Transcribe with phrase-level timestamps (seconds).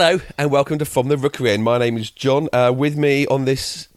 [0.00, 1.64] Hello and welcome to From the Rookery End.
[1.64, 2.48] My name is John.
[2.52, 3.88] Uh, with me on this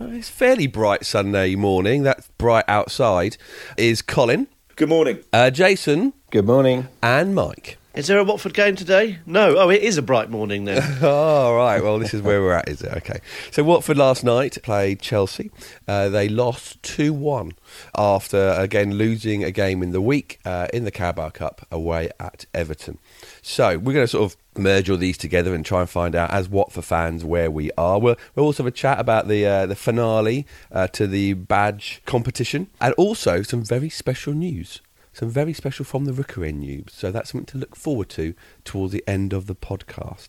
[0.00, 3.36] uh, it's fairly bright Sunday morning, that's bright outside,
[3.76, 4.46] is Colin,
[4.76, 5.18] Good morning.
[5.30, 6.88] uh, Jason, Good morning.
[7.02, 7.76] and Mike.
[7.94, 9.18] Is there a Watford game today?
[9.26, 9.54] No.
[9.58, 10.80] Oh, it is a bright morning then.
[11.04, 11.82] All right.
[11.82, 12.90] Well, this is where we're at, is it?
[12.90, 13.20] Okay.
[13.50, 15.50] So, Watford last night played Chelsea.
[15.86, 17.52] Uh, they lost 2 1
[17.94, 22.46] after, again, losing a game in the week uh, in the Carabao Cup away at
[22.54, 22.96] Everton.
[23.42, 26.30] So, we're going to sort of merge all these together and try and find out,
[26.30, 27.98] as Watford fans, where we are.
[27.98, 32.02] We'll, we'll also have a chat about the, uh, the finale uh, to the badge
[32.06, 34.80] competition and also some very special news
[35.12, 36.86] some very special from the Rookery news.
[36.92, 40.28] So that's something to look forward to towards the end of the podcast.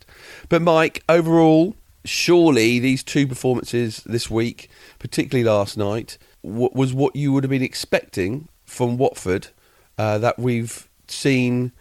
[0.50, 7.16] But Mike, overall, surely these two performances this week, particularly last night, w- was what
[7.16, 9.48] you would have been expecting from Watford
[9.98, 11.72] uh, that we've seen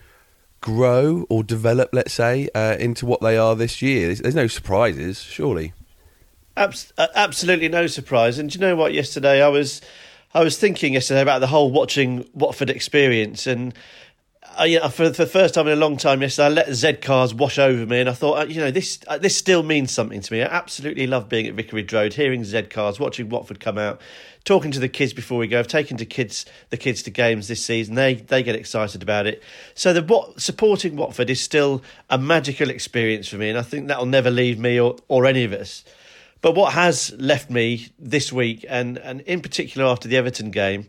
[0.62, 4.06] grow or develop, let's say, uh, into what they are this year.
[4.06, 5.74] There's, there's no surprises, surely.
[6.56, 8.38] Abs- uh, absolutely no surprise.
[8.38, 8.94] And do you know what?
[8.94, 9.82] Yesterday I was,
[10.32, 13.74] I was thinking yesterday about the whole watching Watford experience, and
[14.56, 16.72] I, you know, for, for the first time in a long time yesterday, I let
[16.72, 19.62] Z cars wash over me, and I thought, uh, you know, this uh, this still
[19.62, 20.42] means something to me.
[20.42, 24.00] I absolutely love being at Vicarage Road, hearing Z cars, watching Watford come out,
[24.44, 25.58] talking to the kids before we go.
[25.58, 27.94] I've taken to kids the kids to games this season.
[27.94, 29.42] They they get excited about it.
[29.74, 33.88] So the what supporting Watford is still a magical experience for me, and I think
[33.88, 35.84] that will never leave me or, or any of us.
[36.42, 40.88] But what has left me this week, and, and in particular after the Everton game,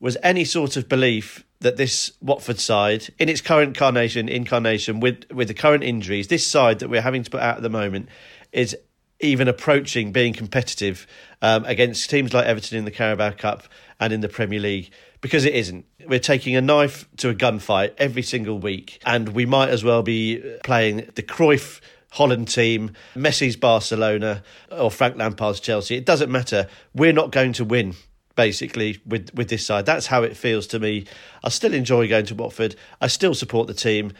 [0.00, 5.24] was any sort of belief that this Watford side, in its current carnation, incarnation, with,
[5.32, 8.08] with the current injuries, this side that we're having to put out at the moment,
[8.52, 8.76] is
[9.20, 11.06] even approaching being competitive
[11.42, 13.64] um, against teams like Everton in the Carabao Cup
[13.98, 14.90] and in the Premier League.
[15.20, 15.84] Because it isn't.
[16.06, 20.02] We're taking a knife to a gunfight every single week, and we might as well
[20.04, 21.80] be playing the Cruyff
[22.12, 25.96] Holland team, Messi's Barcelona, or Frank Lampard's Chelsea.
[25.96, 26.68] It doesn't matter.
[26.94, 27.94] We're not going to win.
[28.36, 31.06] Basically, with with this side, that's how it feels to me.
[31.42, 32.76] I still enjoy going to Watford.
[33.00, 34.12] I still support the team,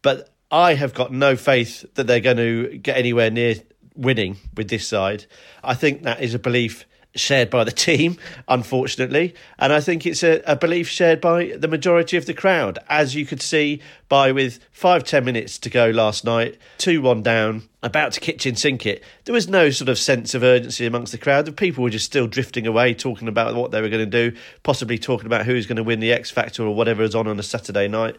[0.00, 3.56] but I have got no faith that they're going to get anywhere near
[3.96, 5.26] winning with this side.
[5.64, 6.86] I think that is a belief
[7.16, 8.16] shared by the team,
[8.48, 9.34] unfortunately.
[9.58, 13.14] And I think it's a, a, belief shared by the majority of the crowd, as
[13.14, 17.68] you could see by with five, ten minutes to go last night, 2 1 down,
[17.82, 19.02] about to kitchen sink it.
[19.24, 21.46] There was no sort of sense of urgency amongst the crowd.
[21.46, 24.36] The people were just still drifting away, talking about what they were going to do,
[24.62, 27.38] possibly talking about who's going to win the X Factor or whatever is on on
[27.38, 28.16] a Saturday night.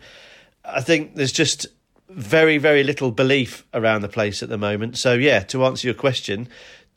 [0.66, 1.68] I think there's just
[2.10, 4.98] very, very little belief around the place at the moment.
[4.98, 6.48] So, yeah, to answer your question,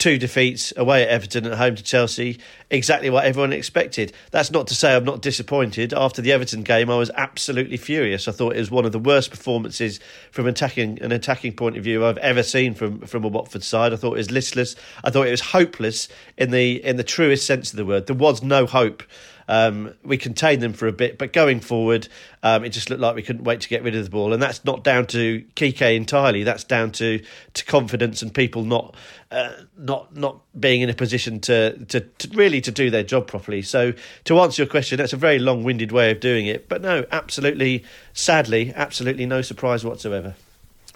[0.00, 2.38] two defeats away at Everton and at home to Chelsea,
[2.70, 4.12] exactly what everyone expected.
[4.30, 5.92] That's not to say I'm not disappointed.
[5.92, 8.26] After the Everton game, I was absolutely furious.
[8.26, 10.00] I thought it was one of the worst performances
[10.30, 13.92] from attacking an attacking point of view I've ever seen from from a Watford side.
[13.92, 14.74] I thought it was listless.
[15.04, 18.06] I thought it was hopeless in the in the truest sense of the word.
[18.06, 19.02] There was no hope.
[19.50, 22.06] Um, we contained them for a bit, but going forward,
[22.44, 24.32] um, it just looked like we couldn't wait to get rid of the ball.
[24.32, 26.44] And that's not down to Kike entirely.
[26.44, 27.20] That's down to
[27.54, 28.94] to confidence and people not
[29.32, 33.26] uh, not not being in a position to, to, to really to do their job
[33.26, 33.60] properly.
[33.60, 33.92] So
[34.26, 36.68] to answer your question, that's a very long winded way of doing it.
[36.68, 37.82] But no, absolutely,
[38.12, 40.36] sadly, absolutely no surprise whatsoever.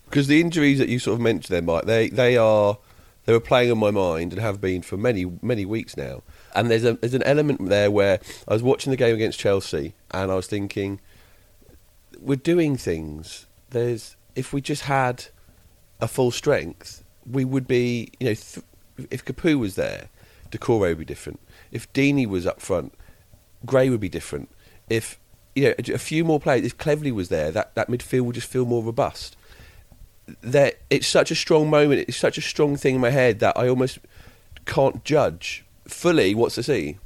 [0.05, 2.79] Because the injuries that you sort of mentioned there, Mike, they they are
[3.27, 6.23] they were playing on my mind and have been for many many weeks now.
[6.55, 9.95] And there's a there's an element there where I was watching the game against Chelsea
[10.13, 11.01] and I was thinking,
[12.21, 13.47] we're doing things.
[13.71, 15.27] There's if we just had
[16.01, 18.67] a full strength, we would be you know th-
[19.11, 20.09] if Capoue was there,
[20.51, 21.41] Doucouré would be different.
[21.73, 22.95] If Deeney was up front,
[23.67, 24.49] Gray would be different.
[24.89, 25.19] If
[25.55, 28.49] you know a few more players, if Cleverley was there, that, that midfield would just
[28.49, 29.37] feel more robust.
[30.41, 32.05] That it's such a strong moment.
[32.09, 33.99] It's such a strong thing in my head that I almost
[34.65, 36.99] can't judge fully what's to see.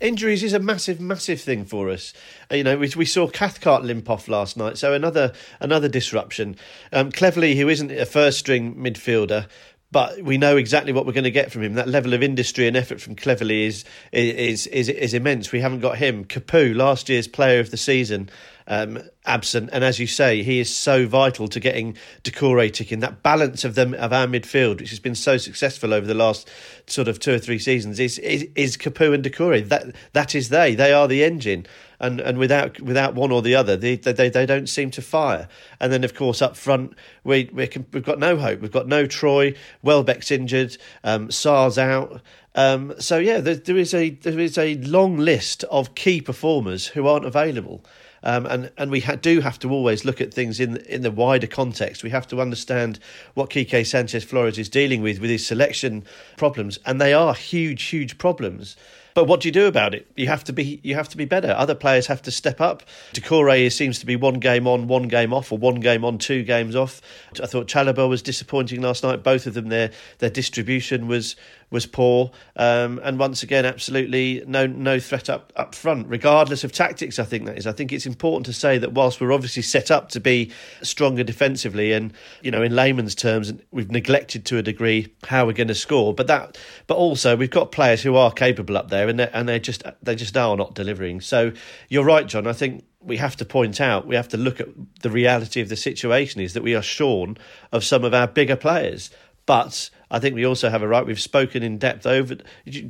[0.00, 2.12] Injuries is a massive, massive thing for us.
[2.50, 6.56] Uh, You know, we, we saw Cathcart limp off last night, so another another disruption.
[6.92, 9.46] Um, Cleverley, who isn't a first string midfielder,
[9.92, 11.74] but we know exactly what we're going to get from him.
[11.74, 15.52] That level of industry and effort from Cleverley is is is is immense.
[15.52, 16.24] We haven't got him.
[16.24, 18.28] Capoue, last year's Player of the Season,
[18.66, 23.00] um, absent, and as you say, he is so vital to getting Doucouré ticking.
[23.00, 26.48] That balance of them of our midfield, which has been so successful over the last
[26.86, 29.68] sort of two or three seasons, is is, is Capoue and Doucouré.
[29.68, 30.74] That that is they.
[30.74, 31.66] They are the engine.
[32.00, 35.48] And, and without without one or the other, they, they they don't seem to fire.
[35.80, 38.60] And then, of course, up front, we, we we've got no hope.
[38.60, 39.54] We've got no Troy.
[39.82, 40.76] Welbeck's injured.
[41.02, 42.20] Um, Sarr's out.
[42.54, 46.88] Um, so yeah, there, there is a there is a long list of key performers
[46.88, 47.84] who aren't available.
[48.24, 51.10] Um, and and we ha- do have to always look at things in in the
[51.10, 52.02] wider context.
[52.02, 52.98] We have to understand
[53.34, 56.04] what Quique Sanchez Flores is dealing with with his selection
[56.36, 58.76] problems, and they are huge, huge problems.
[59.14, 60.08] But what do you do about it?
[60.16, 61.54] You have to be you have to be better.
[61.56, 62.82] Other players have to step up.
[63.12, 66.42] Doucouré seems to be one game on, one game off, or one game on, two
[66.42, 67.00] games off.
[67.40, 69.22] I thought Chalobah was disappointing last night.
[69.22, 71.36] Both of them, their their distribution was
[71.70, 76.72] was poor, um, and once again, absolutely no no threat up up front, regardless of
[76.72, 77.18] tactics.
[77.18, 77.66] I think that is.
[77.66, 80.52] I think it's important to say that whilst we're obviously set up to be
[80.82, 82.12] stronger defensively, and
[82.42, 86.14] you know, in layman's terms, we've neglected to a degree how we're going to score.
[86.14, 89.48] But that, but also we've got players who are capable up there, and they're, and
[89.48, 91.20] they just they just are not delivering.
[91.20, 91.52] So
[91.88, 92.46] you're right, John.
[92.46, 94.68] I think we have to point out, we have to look at
[95.02, 97.36] the reality of the situation is that we are shorn
[97.70, 99.10] of some of our bigger players.
[99.46, 101.04] But I think we also have a right.
[101.04, 102.36] We've spoken in depth over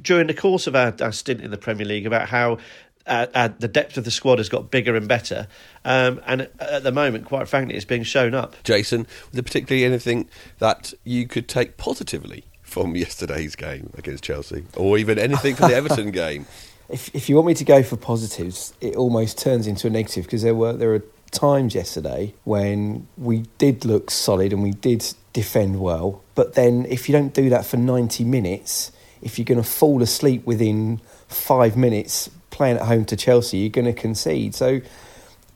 [0.02, 2.58] during the course of our, our stint in the Premier League about how
[3.06, 5.48] uh, uh, the depth of the squad has got bigger and better.
[5.86, 8.56] Um, and at the moment, quite frankly, it's being shown up.
[8.62, 10.28] Jason, was there particularly anything
[10.58, 15.76] that you could take positively from yesterday's game against Chelsea, or even anything from the
[15.76, 16.44] Everton game?
[16.90, 20.24] If, if you want me to go for positives, it almost turns into a negative
[20.24, 21.04] because there were there were
[21.34, 26.22] times yesterday when we did look solid and we did defend well.
[26.34, 30.02] But then if you don't do that for 90 minutes, if you're going to fall
[30.02, 34.54] asleep within five minutes playing at home to Chelsea, you're going to concede.
[34.54, 34.80] So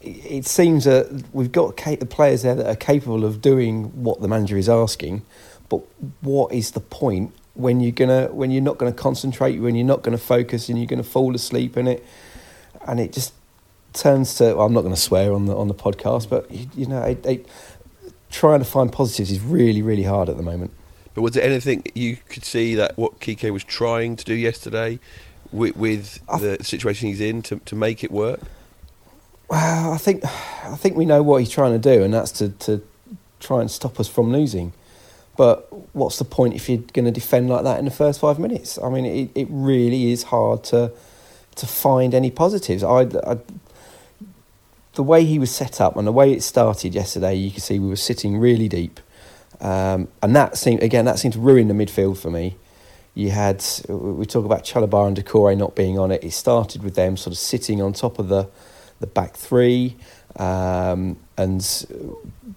[0.01, 4.29] it seems that we've got the players there that are capable of doing what the
[4.29, 5.23] manager is asking.
[5.69, 5.83] But
[6.21, 9.87] what is the point when you're gonna when you're not going to concentrate, when you're
[9.87, 12.07] not going to focus, and you're going to fall asleep in it,
[12.87, 13.35] and it just
[13.93, 14.55] turns to.
[14.55, 17.03] Well, I'm not going to swear on the on the podcast, but you, you know,
[17.03, 17.49] it, it,
[18.31, 20.73] trying to find positives is really, really hard at the moment.
[21.15, 25.01] But was there anything you could see that what Kike was trying to do yesterday
[25.51, 28.41] with, with the situation he's in to, to make it work?
[29.49, 32.51] Well, I think I think we know what he's trying to do, and that's to,
[32.51, 32.83] to
[33.41, 34.75] try and stop us from losing.
[35.37, 38.39] But what's the point if you're going to defend like that in the first five
[38.39, 38.79] minutes?
[38.83, 40.93] I mean, it, it really is hard to
[41.57, 42.85] to find any positives.
[42.85, 43.39] I, I
[44.99, 47.79] the way he was set up and the way it started yesterday, you could see
[47.79, 48.99] we were sitting really deep,
[49.61, 52.57] um, and that seemed again that seemed to ruin the midfield for me.
[53.15, 56.25] You had we talk about Chalobah and Doucouré not being on it.
[56.25, 58.49] It started with them sort of sitting on top of the
[58.99, 59.95] the back three,
[60.35, 61.63] um, and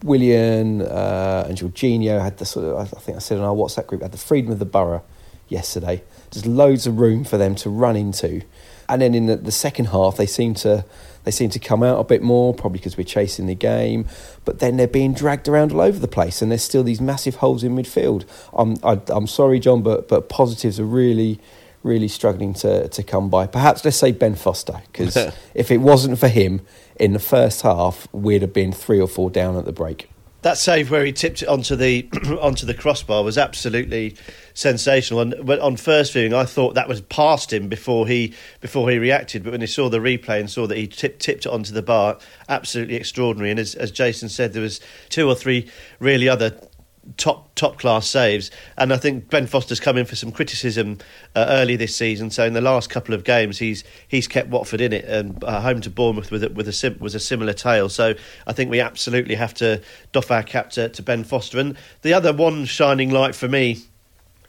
[0.04, 3.86] Willian uh, and Jorginho had the sort of I think I said in our WhatsApp
[3.86, 5.04] group had the freedom of the borough
[5.48, 6.02] yesterday.
[6.32, 8.42] Just loads of room for them to run into,
[8.90, 10.86] and then in the, the second half they seemed to
[11.24, 14.08] they seem to come out a bit more, probably because we're chasing the game.
[14.46, 17.36] But then they're being dragged around all over the place, and there's still these massive
[17.36, 18.26] holes in midfield.
[18.54, 21.40] I'm I, am i am sorry, John, but but positives are really
[21.84, 23.48] really struggling to to come by.
[23.48, 25.18] Perhaps let's say Ben Foster, because
[25.56, 26.62] if it wasn't for him
[26.96, 30.11] in the first half, we'd have been three or four down at the break
[30.42, 32.10] that save where he tipped it onto the
[32.42, 34.16] onto the crossbar was absolutely
[34.54, 35.22] sensational.
[35.22, 39.44] And on first viewing, I thought that was past him before he before he reacted.
[39.44, 41.82] But when he saw the replay and saw that he tipped tipped it onto the
[41.82, 42.18] bar,
[42.50, 43.52] absolutely extraordinary.
[43.52, 46.56] And as, as Jason said, there was two or three really other
[47.18, 48.52] top top class saves.
[48.78, 51.00] And I think Ben Foster's come in for some criticism
[51.36, 52.30] uh, early this season.
[52.30, 55.62] So in the last couple of games, he's he's kept Watford in it, and uh,
[55.62, 57.90] home to Bournemouth with a, with a sim- was a similar tale.
[57.90, 58.14] So
[58.48, 59.82] I think we absolutely have to
[60.12, 61.60] doff our cap to, to Ben Foster.
[61.60, 63.84] And the other one shining light for me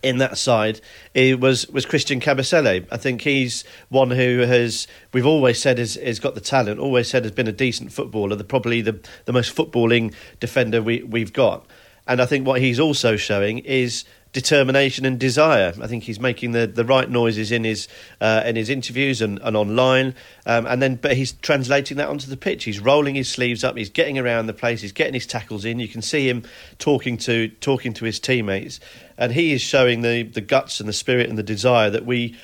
[0.03, 0.81] in that side
[1.15, 2.87] it was was Christian Kabasele.
[2.91, 7.09] I think he's one who has we've always said has, has got the talent, always
[7.09, 11.33] said has been a decent footballer, the probably the, the most footballing defender we, we've
[11.33, 11.67] got.
[12.07, 15.73] And I think what he's also showing is determination and desire.
[15.81, 17.87] I think he's making the, the right noises in his
[18.21, 20.15] uh, in his interviews and, and online,
[20.47, 22.65] um, and then but he's translating that onto the pitch.
[22.65, 23.77] He's rolling his sleeves up.
[23.77, 24.81] He's getting around the place.
[24.81, 25.79] He's getting his tackles in.
[25.79, 26.45] You can see him
[26.79, 28.81] talking to talking to his teammates,
[29.19, 32.37] and he is showing the the guts and the spirit and the desire that we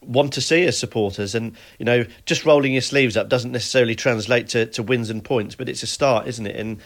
[0.00, 1.34] want to see as supporters.
[1.34, 5.22] And you know, just rolling your sleeves up doesn't necessarily translate to, to wins and
[5.22, 6.56] points, but it's a start, isn't it?
[6.56, 6.80] And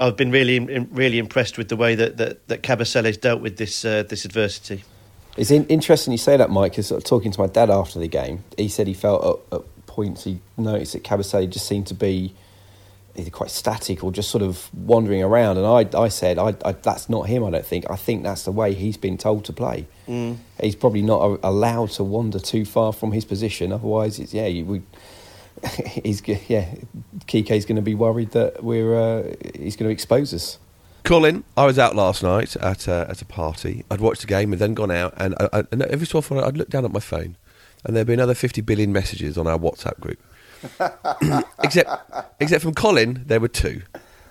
[0.00, 3.84] I've been really, really impressed with the way that that, that has dealt with this
[3.84, 4.82] uh, this adversity.
[5.36, 6.72] It's in, interesting you say that, Mike.
[6.72, 9.58] Because sort of talking to my dad after the game, he said he felt at,
[9.58, 12.34] at points he noticed that Kabasele just seemed to be
[13.16, 15.58] either quite static or just sort of wandering around.
[15.58, 17.44] And I, I said, I, I, that's not him.
[17.44, 17.84] I don't think.
[17.90, 19.86] I think that's the way he's been told to play.
[20.08, 20.38] Mm.
[20.62, 23.72] He's probably not allowed to wander too far from his position.
[23.72, 24.82] Otherwise, it's yeah, you, we
[26.04, 26.66] he's yeah,
[27.28, 30.58] Quique's going to be worried that we're uh, he's going to expose us.
[31.04, 33.84] Colin, I was out last night at a, at a party.
[33.90, 36.56] I'd watched the game and then gone out, and, I, and every so often I'd
[36.56, 37.36] look down at my phone,
[37.84, 40.22] and there'd be another 50 billion messages on our WhatsApp group.
[41.62, 41.90] except,
[42.38, 43.82] except from Colin, there were two.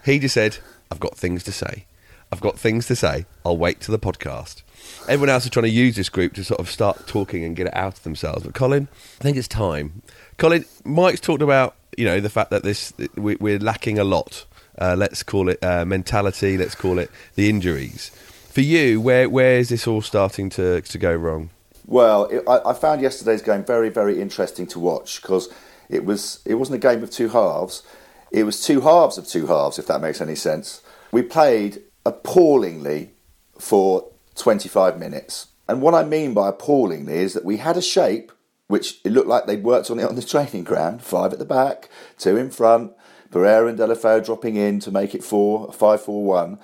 [0.05, 0.57] He just said,
[0.91, 1.85] "I've got things to say.
[2.31, 3.25] I've got things to say.
[3.43, 4.61] I'll wait to the podcast."
[5.07, 7.67] Everyone else is trying to use this group to sort of start talking and get
[7.67, 8.43] it out of themselves.
[8.43, 8.87] But Colin,
[9.19, 10.01] I think it's time.
[10.39, 14.45] Colin, Mike's talked about you know the fact that this we, we're lacking a lot.
[14.77, 16.57] Uh, let's call it uh, mentality.
[16.57, 18.09] Let's call it the injuries.
[18.49, 21.49] For you, where where is this all starting to to go wrong?
[21.85, 25.49] Well, it, I, I found yesterday's game very, very interesting to watch because
[25.89, 27.83] it was it wasn't a game of two halves.
[28.31, 30.81] It was two halves of two halves, if that makes any sense.
[31.11, 33.11] We played appallingly
[33.57, 35.47] for 25 minutes.
[35.67, 38.31] And what I mean by appallingly is that we had a shape
[38.69, 41.45] which it looked like they'd worked on it on the training ground five at the
[41.45, 42.93] back, two in front,
[43.31, 46.59] Pereyra and Deulofeu dropping in to make it four, five, four, one.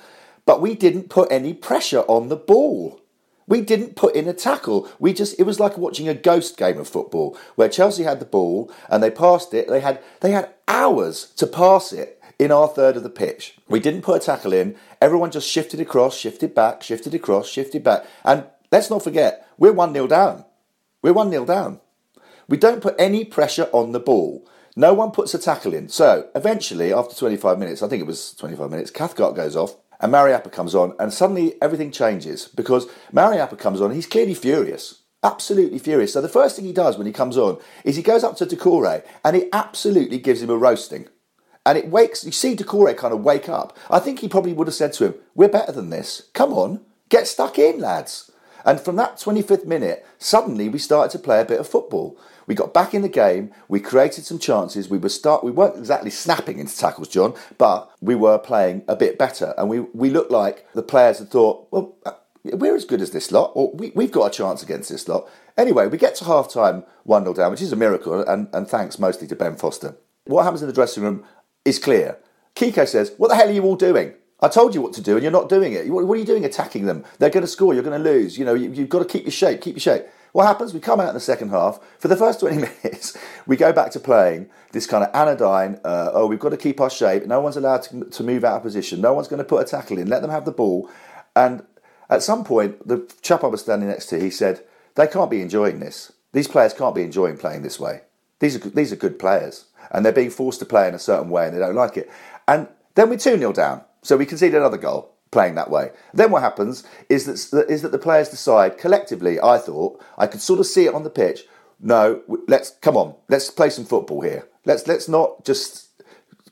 [0.46, 3.02] But we didn't put any pressure on the ball.
[3.48, 4.90] We didn't put in a tackle.
[5.00, 8.26] We just it was like watching a ghost game of football where Chelsea had the
[8.26, 9.68] ball and they passed it.
[9.68, 13.58] They had they had hours to pass it in our third of the pitch.
[13.68, 14.76] We didn't put a tackle in.
[15.02, 18.06] Everyone just shifted across, shifted back, shifted across, shifted back.
[18.24, 20.46] And let's not forget, we're 1 0 down.
[21.02, 21.80] We're 1 0 down.
[22.48, 24.48] We don't put any pressure on the ball.
[24.76, 25.90] No one puts a tackle in.
[25.90, 30.14] So eventually, after 25 minutes, I think it was 25 minutes, Cathcart goes off and
[30.14, 33.92] Mariappa comes on, and suddenly everything changes because Mariappa comes on.
[33.92, 36.14] He's clearly furious, absolutely furious.
[36.14, 38.46] So the first thing he does when he comes on is he goes up to
[38.46, 41.08] Doucouré and he absolutely gives him a roasting.
[41.66, 43.76] And it wakes, you see Doucouré kind of wake up.
[43.90, 46.30] I think he probably would have said to him, We're better than this.
[46.34, 48.30] Come on, get stuck in, lads.
[48.66, 52.18] And from that 25th minute, suddenly we started to play a bit of football.
[52.48, 53.52] We got back in the game.
[53.68, 54.90] We created some chances.
[54.90, 55.44] We were start.
[55.44, 59.70] We weren't exactly snapping into tackles, John, but we were playing a bit better, and
[59.70, 62.12] we we looked like the players had thought, well, uh,
[62.44, 65.28] we're as good as this lot, or we, we've got a chance against this lot.
[65.58, 68.68] Anyway, we get to half time, 1 0 down, which is a miracle, and, and
[68.68, 69.96] thanks mostly to Ben Foster.
[70.26, 71.24] What happens in the dressing room
[71.64, 72.18] is clear.
[72.56, 74.14] Kiko says, What the hell are you all doing?
[74.42, 75.90] I told you what to do, and you're not doing it.
[75.90, 77.06] What are you doing attacking them?
[77.20, 78.38] They're going to score, you're going to lose.
[78.38, 80.06] You know, you, have got to keep your shape, keep your shape.
[80.36, 80.74] What happens?
[80.74, 81.80] We come out in the second half.
[81.98, 86.12] For the first 20 minutes, we go back to playing this kind of anodyne, uh,
[86.14, 87.26] oh, we've got to keep our shape.
[87.26, 89.00] No one's allowed to, to move out of position.
[89.00, 90.10] No one's going to put a tackle in.
[90.10, 90.90] Let them have the ball.
[91.38, 91.64] And
[92.10, 94.62] at some point, the chap I was standing next to, he said,
[94.96, 96.12] they can't be enjoying this.
[96.34, 98.02] These players can't be enjoying playing this way.
[98.40, 99.68] These are, these are good players.
[99.92, 102.12] And they're being forced to play in a certain way and they don't like it.
[102.46, 103.86] And then we're 2 0 down.
[104.02, 105.92] So we conceded another goal playing that way.
[106.14, 110.42] Then what happens is that, is that the players decide collectively, I thought, I could
[110.42, 111.46] sort of see it on the pitch,
[111.80, 114.48] no, let's come on, let's play some football here.
[114.66, 115.90] Let's let's not just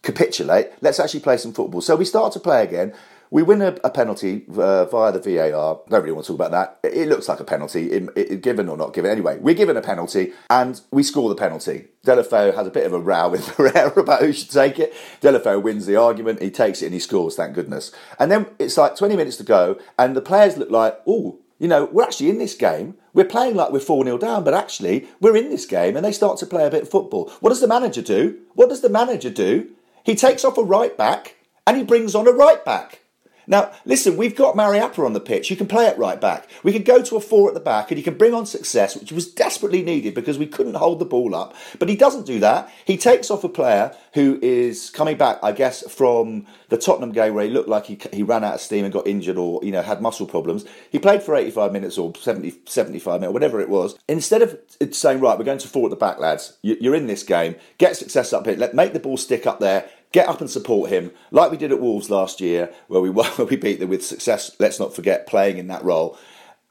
[0.03, 0.72] capitulate.
[0.82, 1.82] Let's actually play some football.
[1.82, 2.94] So we start to play again.
[3.33, 5.79] We win a, a penalty uh, via the VAR.
[5.89, 6.79] Don't really want to talk about that.
[6.83, 9.09] It, it looks like a penalty, it, it, given or not given.
[9.09, 11.87] Anyway, we're given a penalty and we score the penalty.
[12.05, 14.93] Deulofeu has a bit of a row with Pereyra about who should take it.
[15.19, 16.43] Deulofeu wins the argument.
[16.43, 17.35] He takes it and he scores.
[17.35, 17.91] Thank goodness.
[18.19, 21.67] And then it's like 20 minutes to go, and the players look like, oh, you
[21.67, 22.93] know, we're actually in this game.
[23.15, 26.11] We're playing like we're 4 0 down, but actually, we're in this game, and they
[26.11, 27.31] start to play a bit of football.
[27.39, 28.37] What does the manager do?
[28.53, 29.71] What does the manager do?
[30.03, 32.99] He takes off a right back and he brings on a right back.
[33.47, 35.50] Now, listen, we've got Mariappa on the pitch.
[35.50, 36.47] You can play it right back.
[36.63, 38.95] We could go to a four at the back and he can bring on Success,
[38.95, 41.55] which was desperately needed because we couldn't hold the ball up.
[41.79, 42.71] But he doesn't do that.
[42.85, 47.33] He takes off a player who is coming back, I guess, from the Tottenham game
[47.33, 49.71] where he looked like he, he ran out of steam and got injured or, you
[49.71, 50.65] know, had muscle problems.
[50.91, 53.97] He played for 85 minutes or 70, 75 minutes, whatever it was.
[54.07, 54.59] Instead of
[54.91, 57.97] saying, right, we're going to four at the back, lads, you're in this game, get
[57.97, 61.12] Success up here, let make the ball stick up there, get up and support him,
[61.32, 64.55] like we did at Wolves last year, where we where we beat them with Success.
[64.60, 66.17] Let's not forget playing in that role.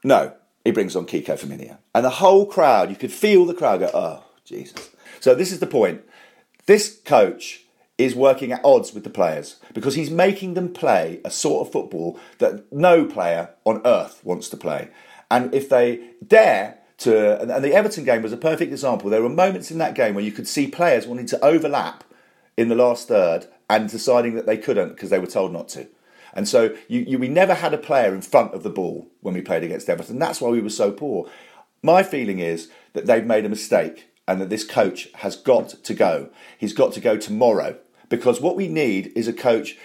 [0.03, 0.33] No,
[0.65, 2.89] he brings on Kiko Femenia, and the whole crowd.
[2.89, 6.01] You could feel the crowd go, "Oh, Jesus!" So this is the point.
[6.65, 7.65] This coach
[7.97, 11.71] is working at odds with the players because he's making them play a sort of
[11.71, 14.89] football that no player on earth wants to play.
[15.29, 19.09] And if they dare to, and the Everton game was a perfect example.
[19.09, 22.03] There were moments in that game where you could see players wanting to overlap
[22.57, 25.87] in the last third and deciding that they couldn't because they were told not to.
[26.33, 29.33] And so you, you, we never had a player in front of the ball when
[29.33, 30.19] we played against Everton.
[30.19, 31.29] That's why we were so poor.
[31.81, 35.93] My feeling is that they've made a mistake and that this coach has got to
[35.93, 36.29] go.
[36.57, 37.77] He's got to go tomorrow
[38.09, 39.77] because what we need is a coach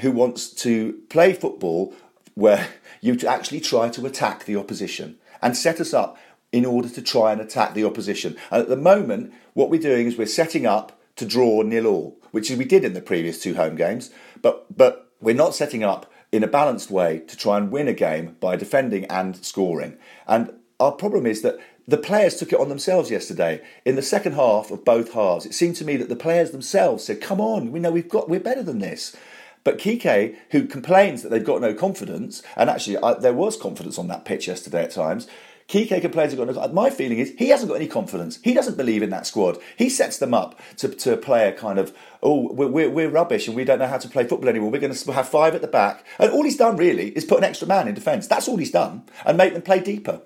[0.00, 1.94] who wants to play football
[2.34, 2.68] where
[3.00, 6.18] you actually try to attack the opposition and set us up
[6.52, 8.36] in order to try and attack the opposition.
[8.50, 12.18] And at the moment, what we're doing is we're setting up to draw nil all,
[12.30, 14.10] which is we did in the previous two home games.
[14.40, 17.92] But but we're not setting up in a balanced way to try and win a
[17.92, 19.98] game by defending and scoring.
[20.26, 23.60] And our problem is that the players took it on themselves yesterday.
[23.84, 27.04] In the second half of both halves, it seemed to me that the players themselves
[27.04, 29.14] said, "Come on, we know we've got, we're better than this."
[29.62, 33.98] But Kike, who complains that they've got no confidence, and actually I, there was confidence
[33.98, 35.28] on that pitch yesterday at times.
[35.70, 36.68] Kike complains got no.
[36.72, 38.40] My feeling is he hasn't got any confidence.
[38.42, 39.56] He doesn't believe in that squad.
[39.76, 43.46] He sets them up to, to play a kind of oh we're, we're, we're rubbish
[43.46, 44.72] and we don't know how to play football anymore.
[44.72, 47.38] We're going to have five at the back, and all he's done really is put
[47.38, 48.26] an extra man in defence.
[48.26, 50.22] That's all he's done, and make them play deeper.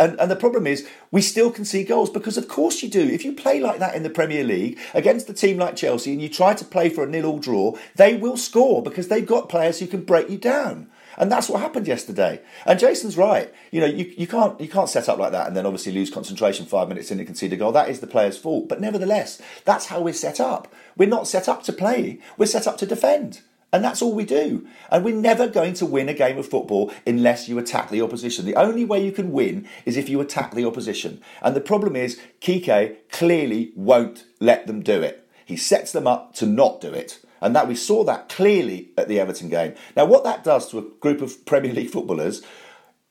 [0.00, 3.02] And, and the problem is, we still can see goals because, of course, you do.
[3.02, 6.22] If you play like that in the Premier League against a team like Chelsea and
[6.22, 9.80] you try to play for a nil-all draw, they will score because they've got players
[9.80, 10.88] who can break you down.
[11.18, 12.40] And that's what happened yesterday.
[12.64, 13.52] And Jason's right.
[13.72, 16.10] You know, you, you can't you can't set up like that and then obviously lose
[16.10, 17.72] concentration five minutes in and concede a goal.
[17.72, 18.68] That is the player's fault.
[18.68, 20.72] But nevertheless, that's how we're set up.
[20.96, 22.20] We're not set up to play.
[22.38, 23.42] We're set up to defend.
[23.72, 24.66] And that's all we do.
[24.90, 28.46] And we're never going to win a game of football unless you attack the opposition.
[28.46, 31.20] The only way you can win is if you attack the opposition.
[31.42, 35.28] And the problem is, Kike clearly won't let them do it.
[35.44, 37.18] He sets them up to not do it.
[37.40, 39.74] And that we saw that clearly at the Everton game.
[39.96, 42.42] Now, what that does to a group of Premier League footballers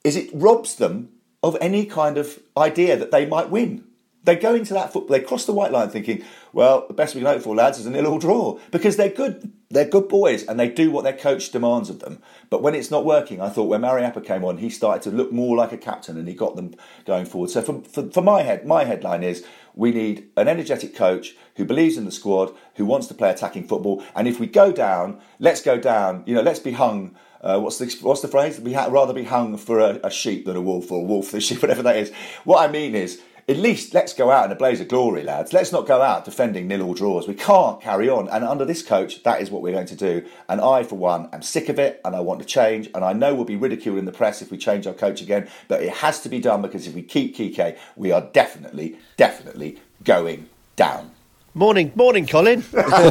[0.04, 1.10] is it robs them
[1.44, 3.87] of any kind of idea that they might win.
[4.28, 7.22] They go into that football, they cross the white line thinking, well, the best we
[7.22, 9.54] can hope for, lads, is a nil-all draw because they're good.
[9.70, 12.22] They're good boys and they do what their coach demands of them.
[12.50, 15.32] But when it's not working, I thought when Mariappa came on, he started to look
[15.32, 17.52] more like a captain and he got them going forward.
[17.52, 21.64] So for, for, for my head, my headline is we need an energetic coach who
[21.64, 24.04] believes in the squad, who wants to play attacking football.
[24.14, 26.24] And if we go down, let's go down.
[26.26, 27.16] You know, let's be hung.
[27.40, 28.60] Uh, what's the what's the phrase?
[28.60, 31.38] We rather be hung for a, a, sheep than a wolf, or a wolf for
[31.38, 32.12] a sheep, whatever that is.
[32.44, 35.54] What I mean is, at least let's go out in a blaze of glory, lads.
[35.54, 37.30] Let's not go out defending nil or draws.
[37.30, 38.28] We can't carry on.
[38.28, 40.26] And under this coach, that is what we're going to do.
[40.50, 42.90] And I, for one, am sick of it and I want to change.
[42.94, 45.48] And I know we'll be ridiculed in the press if we change our coach again,
[45.70, 49.80] but it has to be done because if we keep Kike, we are definitely, definitely
[50.04, 51.12] going down.
[51.54, 52.66] Morning, morning, Colin.
[52.78, 53.06] I've got,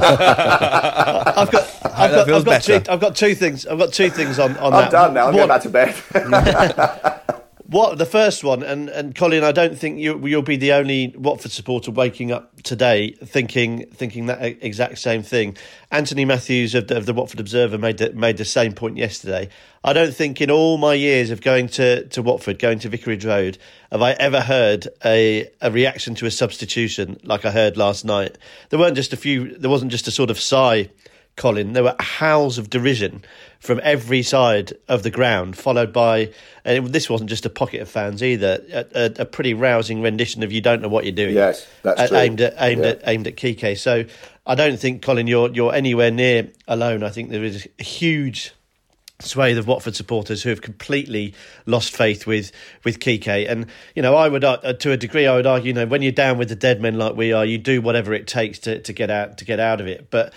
[1.34, 3.66] I've got, I've got, two, I've got two things.
[3.66, 4.90] I've got two things on, on I'm that.
[4.90, 5.28] done now.
[5.28, 7.32] I'm going back to bed.
[7.68, 11.12] What the first one, and, and Colin, I don't think you you'll be the only
[11.18, 15.56] Watford supporter waking up today thinking thinking that exact same thing.
[15.90, 19.48] Anthony Matthews of the, of the Watford Observer made the, made the same point yesterday.
[19.82, 23.24] I don't think in all my years of going to, to Watford, going to Vicarage
[23.24, 23.58] Road,
[23.90, 28.38] have I ever heard a a reaction to a substitution like I heard last night.
[28.70, 29.58] There weren't just a few.
[29.58, 30.90] There wasn't just a sort of sigh
[31.36, 33.22] Colin, there were howls of derision
[33.60, 36.32] from every side of the ground, followed by,
[36.64, 40.42] and this wasn't just a pocket of fans either, a, a, a pretty rousing rendition
[40.42, 42.18] of "You don't know what you're doing." Yes, that's true.
[42.18, 42.90] Aimed at aimed yeah.
[42.90, 43.78] at aimed at Kike.
[43.78, 44.06] So
[44.46, 47.02] I don't think Colin, you're you're anywhere near alone.
[47.02, 48.54] I think there is a huge
[49.20, 52.52] swathe of Watford supporters who have completely lost faith with
[52.84, 53.50] with Kike.
[53.50, 56.02] And you know, I would uh, to a degree, I would argue, you know, when
[56.02, 58.80] you're down with the dead men like we are, you do whatever it takes to
[58.80, 60.10] to get out to get out of it.
[60.10, 60.32] But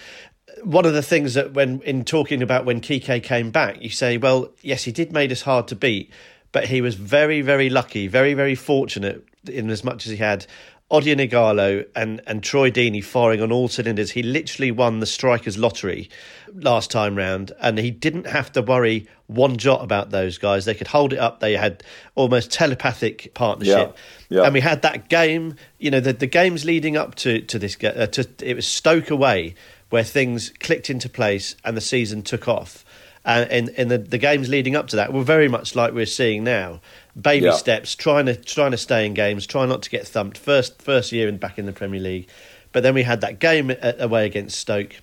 [0.63, 4.17] one of the things that when in talking about when Kike came back, you say,
[4.17, 6.11] well, yes, he did made us hard to beat,
[6.51, 10.45] but he was very, very lucky, very, very fortunate in as much as he had
[10.91, 14.11] Odion Ighalo and, and Troy Deeney firing on all cylinders.
[14.11, 16.09] He literally won the strikers lottery
[16.51, 20.65] last time round, and he didn't have to worry one jot about those guys.
[20.65, 21.39] They could hold it up.
[21.39, 21.83] They had
[22.15, 23.95] almost telepathic partnership.
[24.29, 24.37] Yeah.
[24.39, 24.45] Yeah.
[24.45, 27.77] And we had that game, you know, the, the games leading up to, to this,
[27.83, 29.53] uh, to, it was Stoke away
[29.89, 32.85] where things clicked into place and the season took off.
[33.25, 36.05] And in, in the, the games leading up to that were very much like we're
[36.05, 36.79] seeing now.
[37.19, 37.51] Baby Yeah.
[37.53, 40.37] steps, trying to trying to stay in games, trying not to get thumped.
[40.37, 42.27] First first year in back in the Premier League,
[42.71, 44.95] but then we had that game away against Stoke.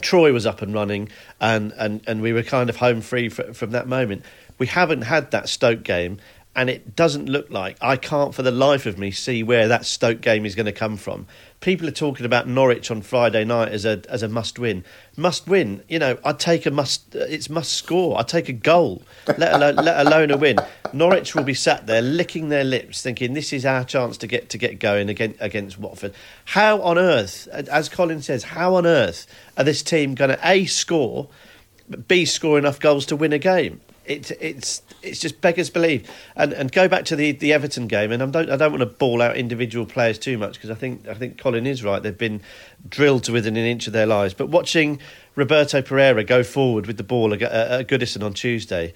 [0.00, 3.52] Troy was up and running, and, and, and we were kind of home free fr-
[3.52, 4.22] from that moment.
[4.58, 6.18] We haven't had that Stoke game,
[6.54, 9.86] and it doesn't look like I can't for the life of me see where that
[9.86, 11.26] Stoke game is going to come from.
[11.60, 14.84] People are talking about Norwich on Friday night as a as a must win.
[15.16, 16.18] Must win, you know.
[16.24, 17.14] I'd take a must.
[17.14, 18.18] It's must score.
[18.18, 19.02] I'd take a goal,
[19.38, 20.58] let alone let alone a win.
[20.92, 24.50] Norwich will be sat there licking their lips, thinking this is our chance to get
[24.50, 26.12] to get going against against Watford.
[26.46, 30.66] How on earth, as Colin says, how on earth are this team going to a
[30.66, 31.28] score,
[32.08, 33.80] b score enough goals to win a game?
[34.04, 36.10] It's it's it's just beggars belief.
[36.36, 38.80] And and go back to the, the Everton game, and I don't I don't want
[38.80, 42.02] to ball out individual players too much because I think I think Colin is right.
[42.02, 42.40] They've been
[42.88, 44.34] drilled to within an inch of their lives.
[44.34, 45.00] But watching
[45.34, 48.92] Roberto Pereyra go forward with the ball at, at Goodison on Tuesday,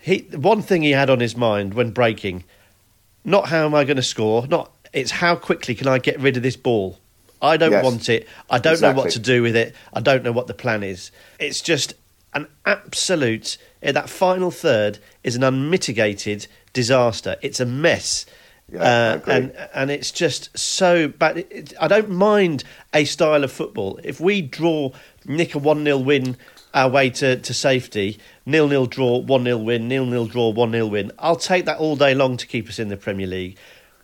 [0.00, 2.44] he one thing he had on his mind when breaking,
[3.24, 6.36] not how am I going to score, not it's how quickly can I get rid
[6.36, 6.98] of this ball.
[7.40, 7.84] I don't Yes.
[7.84, 8.28] want it.
[8.48, 9.74] I don't know what to do with it.
[9.92, 11.10] I don't know what the plan is.
[11.40, 11.94] It's just
[12.34, 13.58] an absolute.
[13.82, 17.36] eh, That final third is an unmitigated disaster.
[17.42, 18.26] It's a mess.
[18.72, 18.80] Yeah,
[19.26, 21.38] uh, and and it's just so bad.
[21.38, 22.64] It- it- I don't mind
[22.94, 24.00] a style of football.
[24.02, 24.92] If we draw,
[25.26, 26.36] nick a one 0 win
[26.72, 30.72] our way to, to safety, nil nil draw, one 0 win, nil nil draw, one
[30.72, 31.12] 0 win.
[31.18, 33.58] I'll take that all day long to keep us in the Premier League.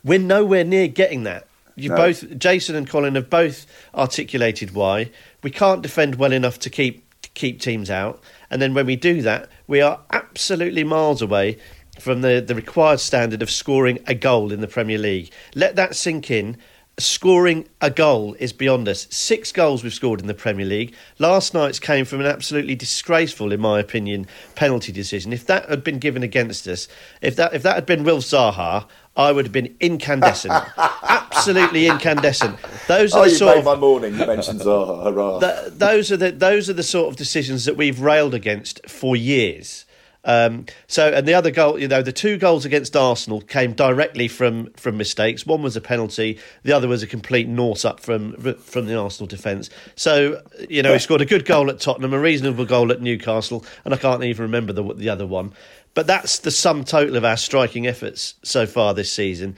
[0.04, 1.46] We're nowhere near getting that.
[1.74, 1.96] You No.
[1.96, 3.64] both, Jason and Colin, have both
[3.94, 5.10] articulated why
[5.42, 7.04] we can't defend well enough to keep
[7.38, 8.20] keep teams out,
[8.50, 11.58] and then when we do that, we are absolutely miles away
[11.98, 15.30] from the, the required standard of scoring a goal in the Premier League.
[15.54, 16.56] Let that sink in.
[16.98, 19.06] Scoring a goal is beyond us.
[19.08, 20.94] Six goals we've scored in the Premier League.
[21.20, 25.32] Last night's came from an absolutely disgraceful, in my opinion, penalty decision.
[25.32, 26.88] If that had been given against us,
[27.22, 32.58] if that if that had been Will Zaha, I would have been incandescent, absolutely incandescent.
[32.88, 34.18] Those are Oh, the you sort made of my morning.
[34.18, 35.04] You mentioned Zaha.
[35.04, 35.38] Hurrah.
[35.38, 39.14] Th- those are the those are the sort of decisions that we've railed against for
[39.14, 39.84] years.
[40.28, 44.28] Um, so, and the other goal, you know, the two goals against Arsenal came directly
[44.28, 45.46] from from mistakes.
[45.46, 49.26] One was a penalty, the other was a complete north up from from the Arsenal
[49.26, 49.70] defence.
[49.96, 53.64] So, you know, he scored a good goal at Tottenham, a reasonable goal at Newcastle,
[53.86, 55.54] and I can't even remember the the other one.
[55.94, 59.56] But that's the sum total of our striking efforts so far this season.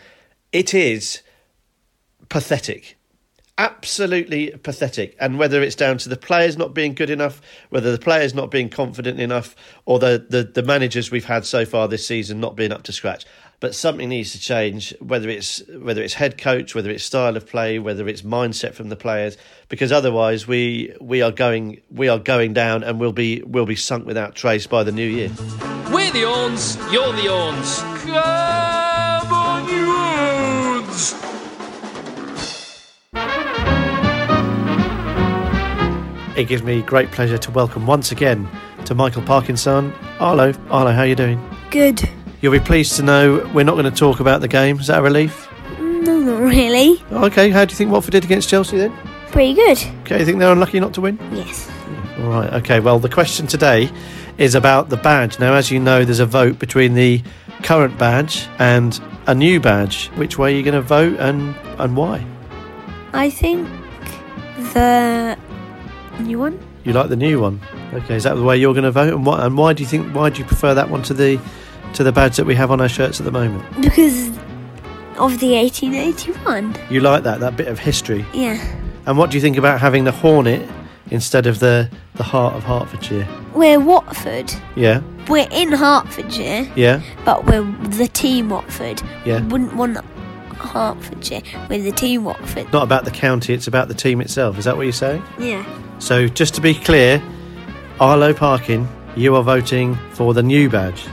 [0.52, 1.20] It is
[2.28, 2.96] pathetic.
[3.60, 5.14] Absolutely pathetic.
[5.20, 8.50] And whether it's down to the players not being good enough, whether the players not
[8.50, 12.56] being confident enough, or the, the, the managers we've had so far this season not
[12.56, 13.26] being up to scratch.
[13.60, 17.46] But something needs to change, whether it's whether it's head coach, whether it's style of
[17.46, 19.36] play, whether it's mindset from the players,
[19.68, 23.76] because otherwise we we are going we are going down and we'll be we'll be
[23.76, 25.28] sunk without trace by the new year.
[25.92, 27.82] We're the Orns, you're the Orns.
[28.00, 28.59] Come
[36.40, 38.48] It gives me great pleasure to welcome once again
[38.86, 39.92] to Michael Parkinson.
[40.20, 41.38] Arlo, Arlo, how are you doing?
[41.70, 42.08] Good.
[42.40, 44.80] You'll be pleased to know we're not going to talk about the game.
[44.80, 45.46] Is that a relief?
[45.76, 47.04] Mm, no, not really.
[47.12, 48.90] Okay, how do you think Watford did against Chelsea then?
[49.30, 49.76] Pretty good.
[50.00, 51.18] Okay, you think they're unlucky not to win?
[51.30, 51.70] Yes.
[52.20, 52.80] All right, okay.
[52.80, 53.90] Well, the question today
[54.38, 55.38] is about the badge.
[55.38, 57.22] Now, as you know, there's a vote between the
[57.64, 60.06] current badge and a new badge.
[60.16, 62.24] Which way are you going to vote and, and why?
[63.12, 63.68] I think
[64.72, 65.36] the
[66.20, 66.58] new one.
[66.84, 67.60] You like the new one?
[67.92, 69.12] Okay, is that the way you're going to vote?
[69.12, 71.40] And why, and why do you think, why do you prefer that one to the,
[71.94, 73.64] to the badge that we have on our shirts at the moment?
[73.80, 74.28] Because
[75.18, 76.76] of the 1881.
[76.90, 78.24] You like that, that bit of history.
[78.32, 78.56] Yeah.
[79.06, 80.68] And what do you think about having the Hornet
[81.10, 83.26] instead of the, the Heart of Hertfordshire?
[83.54, 84.52] We're Watford.
[84.76, 89.02] Yeah, We're in Hertfordshire, yeah, but we're the team Watford.
[89.24, 89.40] Yeah.
[89.40, 89.96] We wouldn't want
[90.54, 91.42] Hertfordshire.
[91.68, 92.72] We're the team Watford.
[92.72, 94.56] not about the county, it's about the team itself.
[94.58, 95.22] Is that what you're saying?
[95.38, 95.64] Yeah.
[96.00, 97.22] So, just to be clear,
[98.00, 101.06] Arlo Parkin, you are voting for the new badge.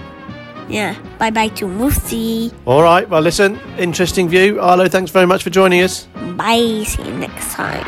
[0.69, 0.95] Yeah.
[1.19, 2.53] Bye bye to Moosey.
[2.65, 4.59] All right, well, listen, interesting view.
[4.59, 6.07] Arlo, thanks very much for joining us.
[6.35, 6.83] Bye.
[6.85, 7.85] See you next time.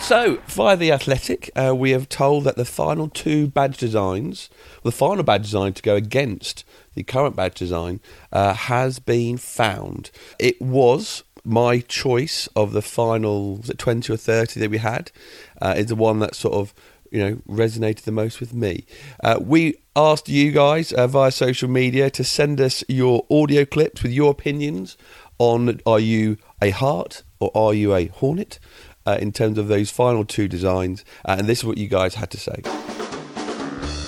[0.00, 4.50] So, via the Athletic, uh, we have told that the final two badge designs,
[4.82, 6.62] the final badge design to go against
[6.94, 10.10] the current badge design, uh, has been found.
[10.38, 15.10] It was my choice of the final, was it 20 or 30 that we had,
[15.60, 16.74] uh, is the one that sort of
[17.10, 18.86] you know resonated the most with me.
[19.22, 24.02] Uh, we asked you guys uh, via social media to send us your audio clips
[24.02, 24.96] with your opinions
[25.38, 28.58] on are you a heart or are you a hornet
[29.06, 32.14] uh, in terms of those final two designs, uh, and this is what you guys
[32.14, 32.62] had to say.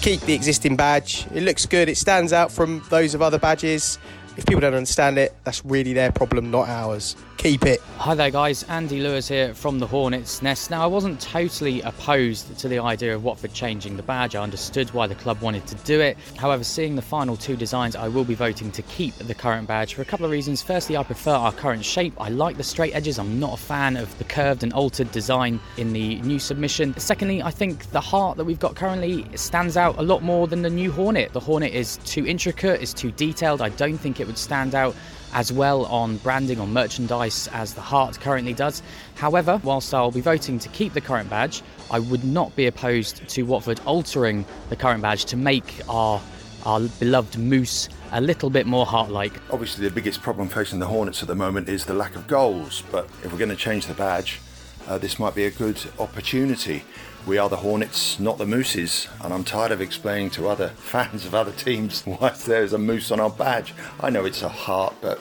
[0.01, 1.27] keep the existing badge.
[1.35, 1.89] It looks good.
[1.89, 3.99] It stands out from those of other badges.
[4.37, 7.17] If people don't understand it, that's really their problem, not ours.
[7.37, 7.81] Keep it.
[7.99, 8.63] Hi there, guys.
[8.65, 10.71] Andy Lewis here from the Hornets Nest.
[10.71, 14.35] Now, I wasn't totally opposed to the idea of Watford changing the badge.
[14.35, 16.17] I understood why the club wanted to do it.
[16.37, 19.95] However, seeing the final two designs, I will be voting to keep the current badge
[19.95, 20.63] for a couple of reasons.
[20.63, 22.15] Firstly, I prefer our current shape.
[22.19, 23.19] I like the straight edges.
[23.19, 26.99] I'm not a fan of the curved and altered design in the new submission.
[26.99, 30.63] Secondly, I think the heart that we've got currently stands out a lot more than
[30.63, 31.33] the new Hornet.
[31.33, 33.61] The Hornet is too intricate, is too detailed.
[33.63, 34.97] I don't think it would stand out
[35.37, 38.83] as well on branding or merchandise as the Heart currently does.
[39.17, 43.29] However, whilst I'll be voting to keep the current badge, I would not be opposed
[43.29, 46.21] to Watford altering the current badge to make our
[46.65, 49.35] our beloved Moose a little bit more heart-like.
[49.53, 52.83] Obviously, the biggest problem facing the Hornets at the moment is the lack of goals.
[52.91, 54.41] But if we're going to change the badge,
[54.89, 56.83] uh, this might be a good opportunity.
[57.27, 61.27] We are the Hornets, not the Mooses, and I'm tired of explaining to other fans
[61.27, 63.75] of other teams why there's a moose on our badge.
[63.99, 65.19] I know it's a heart, but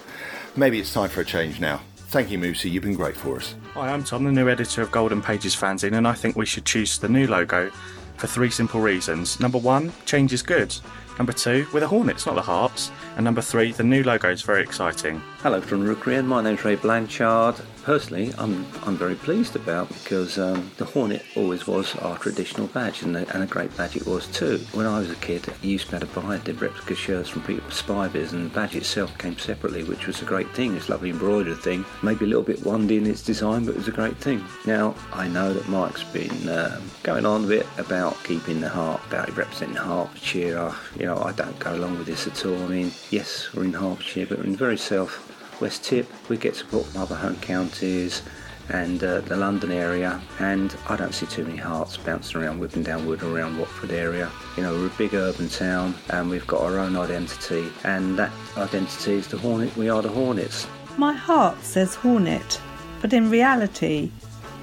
[0.55, 1.81] maybe it's time for a change now.
[2.09, 2.69] Thank you, Moosey.
[2.69, 3.55] You've been great for us.
[3.73, 6.63] Hi, I'm Tom, the new editor of Golden Pages Fanzine, and I think we should
[6.63, 7.71] choose the new logo
[8.17, 9.39] for three simple reasons.
[9.39, 10.75] Number one, change is good.
[11.17, 12.91] Number two, we're the Hornets, not the Hearts.
[13.15, 15.21] And number three, the new logo is very exciting.
[15.38, 17.56] Hello from Rookery, my name's Ray Blanchard.
[17.84, 23.04] Personally, I'm I'm very pleased about because um, the Hornet always was our traditional badge,
[23.04, 24.58] and a, and a great badge it was too.
[24.73, 27.30] When I was a kid, you used to be able to buy the replica shirts
[27.30, 30.75] from people, Spivers, and the badge itself came separately, which was a great thing.
[30.75, 33.78] It's a lovely embroidered thing, maybe a little bit wondy in its design, but it
[33.78, 34.43] was a great thing.
[34.65, 38.99] Now I know that Mike's been um, going on a bit about keeping the heart,
[39.08, 40.58] about representing Hertfordshire.
[40.58, 42.58] I, you know, I don't go along with this at all.
[42.63, 45.13] I mean, yes, we're in Hertfordshire, but we're in the very south
[45.62, 46.06] West Tip.
[46.28, 48.21] We get support from other home counties
[48.67, 53.06] and uh, the London area, and I don't see too many hearts bouncing around Whippendell
[53.06, 54.30] Wood around Watford area.
[54.58, 58.34] You know, we're a big urban town, and we've got our own identity, and that
[58.58, 59.73] identity is the Hornet.
[59.78, 60.67] We are the Hornets.
[60.97, 62.60] My heart says Hornet,
[63.01, 64.12] but in reality,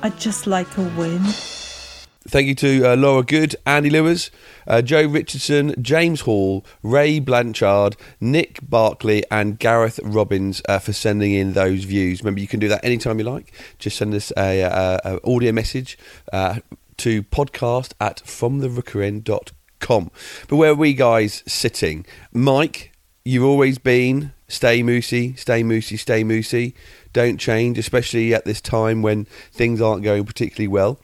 [0.03, 1.23] I just like a win.
[2.28, 4.30] Thank you to uh, Laura Good, Andy Lewis,
[4.68, 11.32] uh, Joe Richardson, James Hall, Ray Blanchard, Nick Barkley, and Gareth Robbins uh, for sending
[11.32, 12.20] in those views.
[12.20, 13.52] Remember, you can do that anytime you like.
[13.78, 15.98] Just send us a, a, a audio message
[16.32, 16.61] uh,
[16.98, 20.11] to podcast at fromtherookeryend.com.
[20.46, 22.06] But where are we guys sitting?
[22.32, 22.92] Mike,
[23.24, 26.74] you've always been stay moosey, stay moosey, stay moosey.
[27.12, 31.00] Don't change, especially at this time when things aren't going particularly well.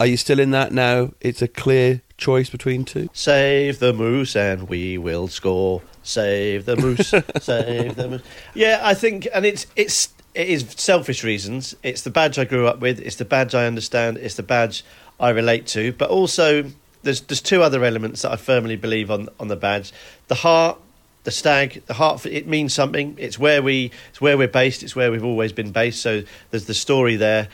[0.00, 1.12] Are you still in that now?
[1.20, 3.10] It's a clear choice between two.
[3.12, 5.82] Save the moose and we will score.
[6.02, 7.08] Save the moose.
[7.42, 8.22] save the moose.
[8.54, 11.76] Yeah, I think, and it's it's it is selfish reasons.
[11.82, 12.98] It's the badge I grew up with.
[12.98, 14.16] It's the badge I understand.
[14.16, 14.86] It's the badge
[15.20, 15.92] I relate to.
[15.92, 16.64] But also,
[17.02, 19.92] there's there's two other elements that I firmly believe on on the badge:
[20.28, 20.78] the heart.
[21.24, 22.24] The stag, the heart.
[22.24, 23.14] It means something.
[23.18, 24.82] It's where we, it's where we're based.
[24.82, 26.00] It's where we've always been based.
[26.00, 27.48] So there's the story there,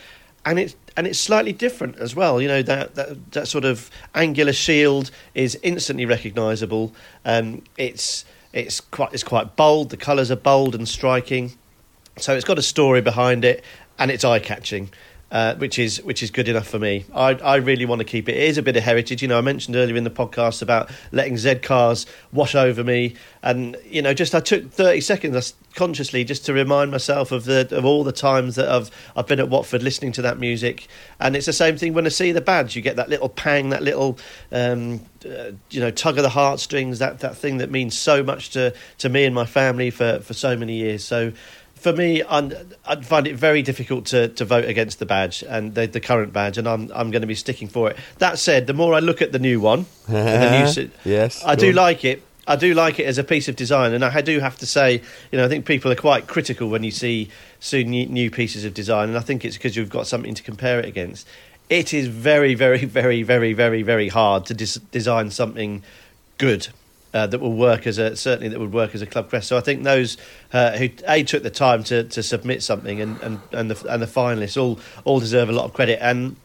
[0.44, 2.40] and it's and it's slightly different as well.
[2.40, 6.94] You know that that, that sort of angular shield is instantly recognisable.
[7.24, 9.90] Um, it's it's quite it's quite bold.
[9.90, 11.52] The colours are bold and striking,
[12.16, 13.62] so it's got a story behind it,
[13.98, 14.90] and it's eye catching.
[15.36, 17.04] Uh, which is which is good enough for me.
[17.14, 18.38] I I really want to keep it.
[18.38, 19.20] It is a bit of heritage.
[19.20, 23.16] You know, I mentioned earlier in the podcast about letting Z cars wash over me,
[23.42, 27.68] and you know, just I took thirty seconds consciously just to remind myself of the
[27.70, 30.86] of all the times that I've I've been at Watford listening to that music,
[31.20, 32.74] and it's the same thing when I see the badge.
[32.74, 34.18] You get that little pang, that little
[34.52, 38.48] um, uh, you know tug of the heartstrings, that that thing that means so much
[38.52, 41.04] to to me and my family for for so many years.
[41.04, 41.34] So
[41.76, 42.52] for me, I'm,
[42.86, 46.32] I'd find it very difficult to, to vote against the badge and the, the current
[46.32, 47.96] badge, and I'm I'm going to be sticking for it.
[48.18, 51.68] That said, the more I look at the new one, the new, yes, I do
[51.68, 51.74] on.
[51.74, 52.22] like it.
[52.48, 55.02] I do like it as a piece of design, and I do have to say,
[55.32, 57.28] you know, I think people are quite critical when you see
[57.60, 60.42] see new, new pieces of design, and I think it's because you've got something to
[60.42, 61.26] compare it against.
[61.68, 65.82] It is very, very, very, very, very, very hard to dis- design something
[66.38, 66.68] good
[67.16, 69.48] uh, that will work as a certainly that would work as a club crest.
[69.48, 70.18] So I think those
[70.52, 74.02] uh, who a took the time to, to submit something and and and the and
[74.02, 75.98] the finalists all all deserve a lot of credit.
[76.02, 76.36] And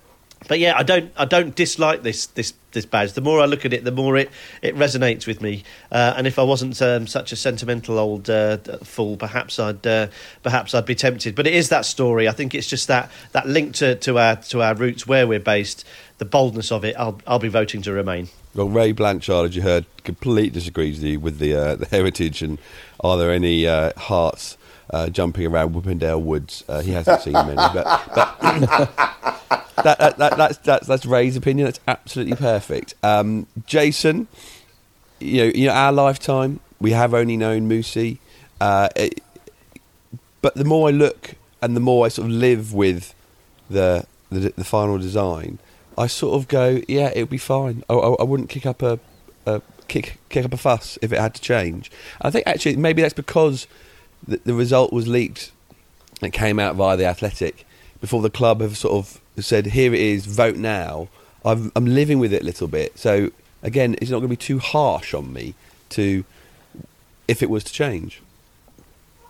[0.47, 3.13] but yeah, I don't I don't dislike this this this badge.
[3.13, 4.29] The more I look at it, the more it,
[4.61, 5.63] it resonates with me.
[5.91, 10.07] Uh, and if I wasn't um, such a sentimental old uh, fool, perhaps I'd uh,
[10.41, 11.35] perhaps I'd be tempted.
[11.35, 12.27] But it is that story.
[12.27, 15.39] I think it's just that that link to, to our to our roots, where we're
[15.39, 15.85] based,
[16.21, 16.95] the boldness of it.
[16.99, 18.29] I'll I'll be voting to remain.
[18.53, 22.43] Well, Ray Blanchard, as you heard, completely disagrees with, you with the uh, the heritage.
[22.43, 22.59] And
[22.99, 24.55] are there any uh, hearts
[24.91, 26.63] uh, jumping around Whippendell Woods?
[26.69, 27.73] Uh, he hasn't seen many, but,
[28.13, 28.39] but
[29.83, 31.65] that, that, that, that's, that's that's Ray's opinion.
[31.65, 32.93] That's absolutely perfect.
[33.01, 34.27] Um, Jason,
[35.19, 38.19] you know, you know, our lifetime, we have only known Moosey,
[38.59, 39.23] uh, it,
[40.43, 43.15] but the more I look and the more I sort of live with
[43.71, 45.57] the the, the final design.
[46.03, 47.83] I sort of go, yeah, it'll be fine.
[47.89, 48.99] I, I, I wouldn't kick up a,
[49.45, 51.91] a kick kick up a fuss if it had to change.
[52.21, 53.67] I think actually maybe that's because
[54.27, 55.51] the, the result was leaked.
[56.21, 57.65] It came out via the Athletic
[57.99, 61.07] before the club have sort of said, "Here it is, vote now."
[61.43, 63.31] I'm, I'm living with it a little bit, so
[63.63, 65.55] again, it's not going to be too harsh on me
[65.89, 66.23] to
[67.27, 68.21] if it was to change.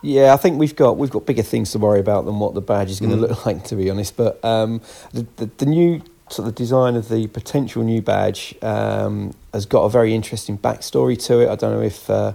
[0.02, 2.60] Yeah, I think we've got we've got bigger things to worry about than what the
[2.60, 3.28] badge is going to Mm.
[3.30, 4.16] look like, to be honest.
[4.16, 4.80] But um,
[5.12, 9.82] the, the the new sort of design of the potential new badge um, has got
[9.82, 11.48] a very interesting backstory to it.
[11.48, 12.32] I don't know if uh,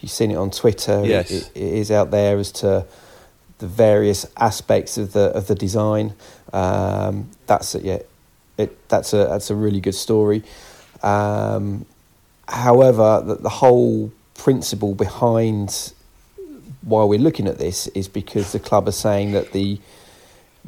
[0.00, 1.04] you've seen it on Twitter.
[1.04, 1.30] Yes.
[1.30, 2.86] it, it is out there as to
[3.58, 6.14] the various aspects of the of the design.
[6.52, 7.98] Um, that's a, yeah,
[8.56, 10.42] it that's a that's a really good story.
[11.02, 11.86] Um,
[12.46, 15.92] however, the, the whole principle behind
[16.82, 19.78] why we're looking at this is because the club are saying that the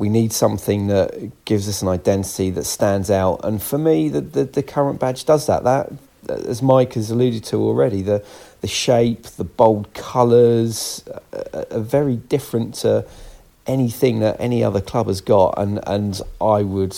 [0.00, 3.44] we need something that gives us an identity that stands out.
[3.44, 5.62] And for me, the, the, the current badge does that.
[5.64, 5.92] That
[6.28, 8.24] as Mike has alluded to already, the
[8.62, 13.06] the shape, the bold colours are, are very different to
[13.66, 16.96] anything that any other club has got, and and I would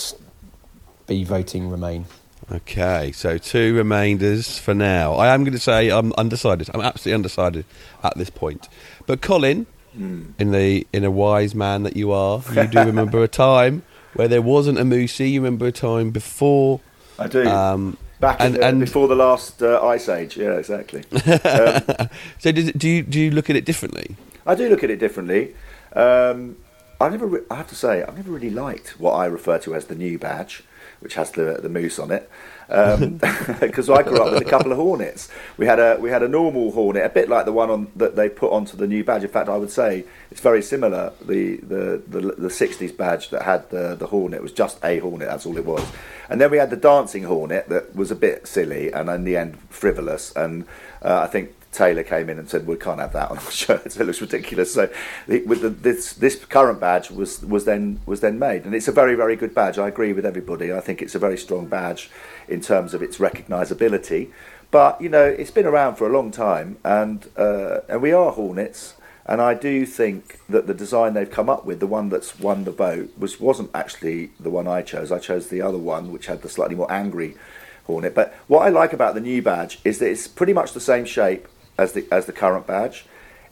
[1.09, 2.07] be voting Remain.
[2.53, 5.15] Okay, so two remainders for now.
[5.15, 6.71] I am going to say I'm undecided.
[6.73, 7.65] I'm absolutely undecided
[8.05, 8.69] at this point.
[9.07, 10.31] But Colin, Hmm.
[10.39, 13.83] in the in a wise man that you are, you do remember a time
[14.15, 15.33] where there wasn't a Moosey.
[15.33, 16.81] You remember a time before.
[17.19, 17.47] I do.
[17.47, 21.03] Um, Back in and, the, and before the last uh, ice age, yeah, exactly.
[21.13, 24.17] Um, so does do you do you look at it differently?
[24.47, 25.55] I do look at it differently.
[25.95, 26.57] Um,
[27.01, 29.75] I never, re- I have to say, I've never really liked what I refer to
[29.75, 30.63] as the new badge,
[31.01, 32.31] which has the the moose on it,
[33.61, 35.29] because I grew up with a couple of hornets.
[35.59, 38.17] We had a we had a normal hornet, a bit like the one on that
[38.17, 39.25] they put onto the new badge.
[39.25, 41.13] In fact, I would say it's very similar.
[41.21, 45.29] The the the, the 60s badge that had the the hornet was just a hornet.
[45.29, 45.87] That's all it was.
[46.31, 49.37] And then we had the dancing hornet that was a bit silly and in the
[49.37, 50.33] end frivolous.
[50.35, 50.65] And
[51.03, 53.87] uh, I think Taylor came in and said, "We can't have that on our shirt.
[53.87, 54.91] It looks ridiculous." So,
[55.27, 58.93] with the, this this current badge was was then was then made, and it's a
[58.93, 59.79] very very good badge.
[59.79, 60.73] I agree with everybody.
[60.73, 62.11] I think it's a very strong badge
[62.47, 64.31] in terms of its recognisability.
[64.71, 68.33] But you know, it's been around for a long time, and uh, and we are
[68.33, 68.95] Hornets.
[69.25, 72.65] And I do think that the design they've come up with, the one that's won
[72.65, 75.13] the vote, was wasn't actually the one I chose.
[75.13, 77.37] I chose the other one, which had the slightly more angry
[77.85, 78.15] Hornet.
[78.15, 81.05] But what I like about the new badge is that it's pretty much the same
[81.05, 81.47] shape
[81.79, 83.07] as the as the current badge.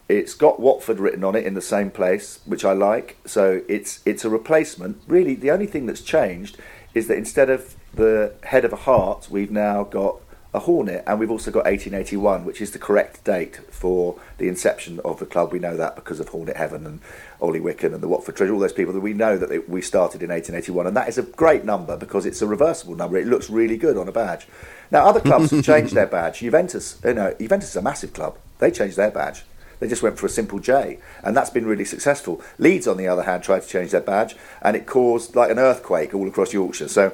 [0.09, 3.17] It's got Watford written on it in the same place, which I like.
[3.25, 5.01] So it's it's a replacement.
[5.07, 6.59] Really, the only thing that's changed
[6.95, 10.17] is that instead of the head of a hart, we've now got
[10.53, 14.99] a hornet, and we've also got 1881, which is the correct date for the inception
[15.05, 15.53] of the club.
[15.53, 17.01] We know that because of Hornet Heaven and
[17.41, 19.81] Ollie Wicken and the Watford Treasure, all those people that we know that they, we
[19.81, 23.17] started in 1881, and that is a great number because it's a reversible number.
[23.17, 24.49] It looks really good on a badge.
[24.91, 26.41] Now, other clubs have changed their badge.
[26.41, 28.37] Juventus, you know, Juventus is a massive club.
[28.59, 29.45] They changed their badge.
[29.79, 32.43] They just went for a simple J, and that's been really successful.
[32.59, 35.59] Leeds, on the other hand, tried to change their badge, and it caused like an
[35.59, 36.89] earthquake all across Yorkshire.
[36.89, 37.13] So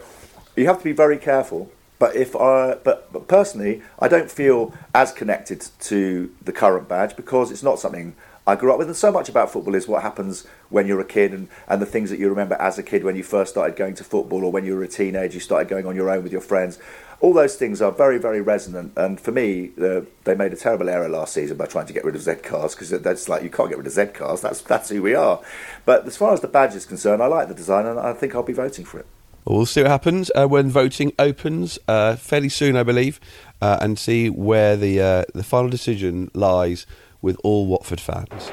[0.56, 1.70] you have to be very careful.
[1.98, 7.16] But if I, but, but personally, I don't feel as connected to the current badge
[7.16, 8.14] because it's not something
[8.46, 8.86] I grew up with.
[8.86, 11.86] And so much about football is what happens when you're a kid and, and the
[11.86, 14.52] things that you remember as a kid when you first started going to football or
[14.52, 16.78] when you were a teenager, you started going on your own with your friends.
[17.20, 18.92] All those things are very, very resonant.
[18.94, 22.04] And for me, uh, they made a terrible error last season by trying to get
[22.04, 24.42] rid of Z cars because that's like you can't get rid of Z cars.
[24.42, 25.40] That's that's who we are.
[25.86, 28.34] But as far as the badge is concerned, I like the design and I think
[28.34, 29.06] I'll be voting for it.
[29.48, 33.20] We'll see what happens uh, when voting opens uh, fairly soon, I believe,
[33.62, 36.84] uh, and see where the uh, the final decision lies
[37.22, 38.50] with all Watford fans.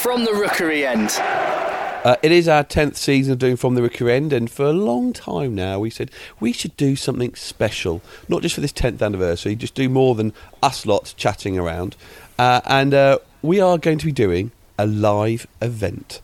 [0.00, 1.10] From the rookery end.
[2.04, 4.72] Uh, it is our 10th season of doing From the Rookery End, and for a
[4.72, 9.00] long time now we said we should do something special, not just for this 10th
[9.00, 11.94] anniversary, just do more than us lot chatting around.
[12.40, 16.20] Uh, and uh, we are going to be doing a live event.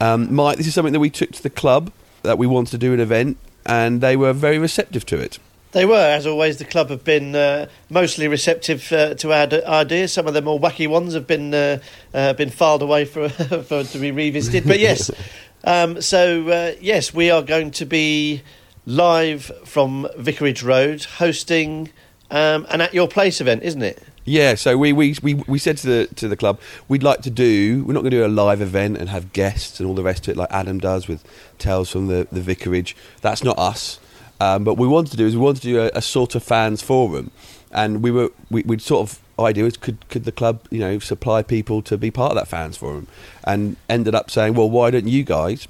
[0.00, 2.78] Um, Mike, this is something that we took to the club, that we wanted to
[2.78, 5.38] do an event, and they were very receptive to it.
[5.72, 6.56] They were, as always.
[6.56, 10.12] The club have been uh, mostly receptive uh, to our d- ideas.
[10.12, 11.80] Some of the more wacky ones have been uh,
[12.14, 14.66] uh, been filed away for, for to be revisited.
[14.66, 15.10] But yes,
[15.64, 18.42] um, so uh, yes, we are going to be
[18.86, 21.90] live from Vicarage Road, hosting
[22.30, 24.02] um, at your place event, isn't it?
[24.24, 27.30] Yeah, so we, we, we, we said to the to the club we'd like to
[27.30, 30.02] do we're not going to do a live event and have guests and all the
[30.02, 31.24] rest of it like Adam does with
[31.58, 32.94] Tales from the, the Vicarage.
[33.22, 33.98] That's not us.
[34.40, 36.42] Um, but we wanted to do is we wanted to do a, a sort of
[36.42, 37.30] fans forum,
[37.72, 40.98] and we were we, we'd sort of idea was could could the club you know
[40.98, 43.06] supply people to be part of that fans forum,
[43.44, 45.66] and ended up saying well why don't you guys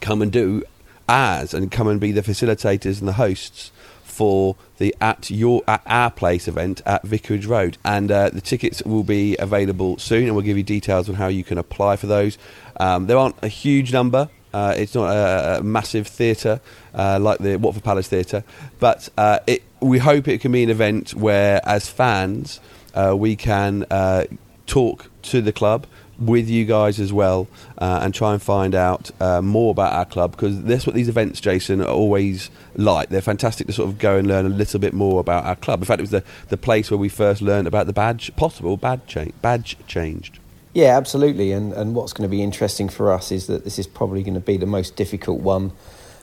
[0.00, 0.62] come and do
[1.08, 3.70] as and come and be the facilitators and the hosts
[4.14, 8.82] for the at your at our place event at Vicarage Road, and uh, the tickets
[8.84, 12.06] will be available soon, and we'll give you details on how you can apply for
[12.06, 12.38] those.
[12.78, 14.28] Um, there aren't a huge number.
[14.52, 16.60] Uh, it's not a, a massive theatre
[16.94, 18.44] uh, like the Watford Palace Theatre,
[18.78, 22.60] but uh, it, we hope it can be an event where, as fans,
[22.94, 24.24] uh, we can uh,
[24.66, 25.86] talk to the club
[26.18, 27.48] with you guys as well
[27.78, 31.08] uh, and try and find out uh, more about our club because that's what these
[31.08, 33.08] events, Jason, are always like.
[33.08, 35.80] They're fantastic to sort of go and learn a little bit more about our club.
[35.80, 38.76] In fact, it was the, the place where we first learned about the badge, possible
[38.76, 40.38] badge, cha- badge changed.
[40.74, 41.52] Yeah, absolutely.
[41.52, 44.34] And and what's going to be interesting for us is that this is probably going
[44.34, 45.72] to be the most difficult one.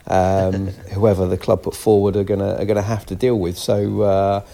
[0.07, 3.57] Um, whoever the club put forward are gonna are gonna have to deal with.
[3.57, 4.45] So uh,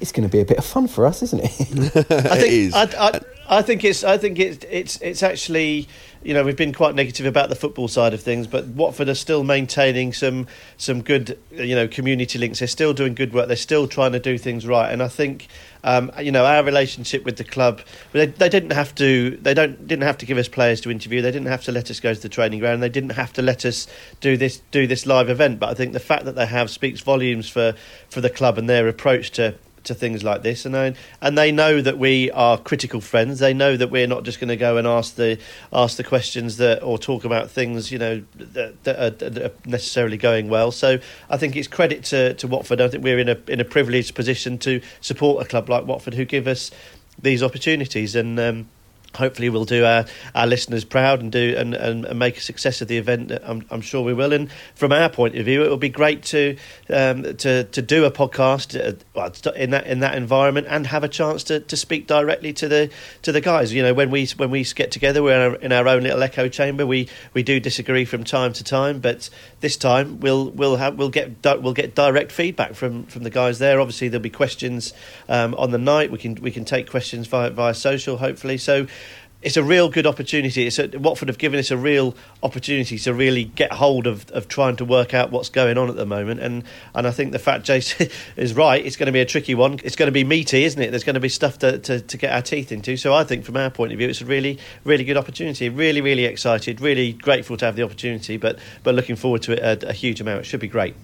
[0.00, 1.96] it's going to be a bit of fun for us, isn't it?
[2.10, 3.20] I think I, I,
[3.50, 4.04] I think it's.
[4.04, 4.64] I think it's.
[4.70, 5.00] It's.
[5.00, 5.88] It's actually.
[6.22, 9.14] You know, we've been quite negative about the football side of things, but Watford are
[9.14, 10.46] still maintaining some
[10.76, 12.60] some good, you know, community links.
[12.60, 13.48] They're still doing good work.
[13.48, 15.48] They're still trying to do things right, and I think,
[15.82, 17.80] um, you know, our relationship with the club.
[18.12, 19.36] They, they didn't have to.
[19.38, 21.20] They don't didn't have to give us players to interview.
[21.20, 22.82] They didn't have to let us go to the training ground.
[22.82, 23.88] They didn't have to let us
[24.20, 25.58] do this do this live event.
[25.58, 27.74] But I think the fact that they have speaks volumes for
[28.10, 31.52] for the club and their approach to to things like this, and I, and they
[31.52, 33.38] know that we are critical friends.
[33.38, 35.38] They know that we're not just going to go and ask the
[35.72, 39.52] ask the questions that or talk about things you know that, that, are, that are
[39.66, 40.70] necessarily going well.
[40.70, 42.80] So I think it's credit to, to Watford.
[42.80, 46.14] I think we're in a in a privileged position to support a club like Watford
[46.14, 46.70] who give us
[47.20, 48.38] these opportunities and.
[48.38, 48.68] Um,
[49.14, 50.04] hopefully we'll do our,
[50.34, 53.32] our listeners proud and do and, and, and make a success of the event.
[53.42, 54.32] I'm, I'm sure we will.
[54.32, 56.56] And from our point of view, it will be great to
[56.92, 61.08] um, to to do a podcast uh, in that in that environment and have a
[61.08, 62.90] chance to, to speak directly to the
[63.22, 63.72] to the guys.
[63.72, 66.22] You know, when we when we get together, we're in our, in our own little
[66.22, 66.86] echo chamber.
[66.86, 69.30] We we do disagree from time to time, but
[69.60, 73.58] this time we'll we'll have we'll get we'll get direct feedback from from the guys
[73.58, 73.80] there.
[73.80, 74.92] Obviously, there'll be questions
[75.28, 76.10] um, on the night.
[76.10, 78.58] We can we can take questions via via social, hopefully.
[78.58, 78.86] So
[79.42, 80.66] it's a real good opportunity.
[80.66, 84.48] It's a, Watford have given us a real opportunity to really get hold of, of
[84.48, 86.40] trying to work out what's going on at the moment.
[86.40, 86.64] And
[86.94, 89.78] and I think the fact Jason is right, it's going to be a tricky one.
[89.82, 90.90] It's going to be meaty, isn't it?
[90.90, 92.96] There's going to be stuff to, to, to get our teeth into.
[92.96, 95.68] So I think from our point of view, it's a really really good opportunity.
[95.68, 96.80] Really really excited.
[96.80, 100.20] Really grateful to have the opportunity, but but looking forward to it a, a huge
[100.20, 100.40] amount.
[100.40, 100.94] It should be great.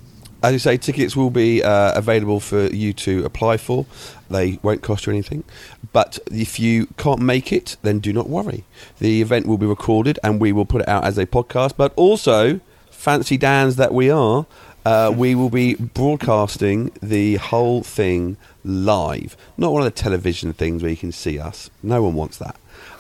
[0.46, 3.84] As you say, tickets will be uh, available for you to apply for.
[4.30, 5.42] They won't cost you anything.
[5.92, 8.62] But if you can't make it, then do not worry.
[9.00, 11.72] The event will be recorded and we will put it out as a podcast.
[11.76, 12.60] But also,
[12.92, 14.46] fancy Dans that we are,
[14.84, 19.36] uh, we will be broadcasting the whole thing live.
[19.56, 21.70] Not one of the television things where you can see us.
[21.82, 22.54] No one wants that.